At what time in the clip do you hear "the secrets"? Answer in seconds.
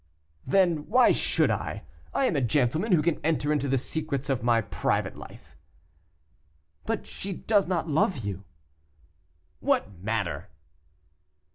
3.67-4.31